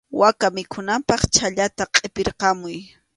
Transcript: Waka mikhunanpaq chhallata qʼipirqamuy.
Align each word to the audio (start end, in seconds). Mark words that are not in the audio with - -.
Waka 0.21 0.47
mikhunanpaq 0.55 1.21
chhallata 1.33 1.83
qʼipirqamuy. 1.93 2.77